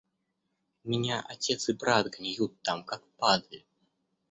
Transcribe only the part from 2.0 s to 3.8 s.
гниют там, как падаль.